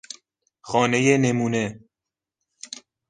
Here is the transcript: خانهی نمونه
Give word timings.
خانهی 0.61 1.17
نمونه 1.17 1.79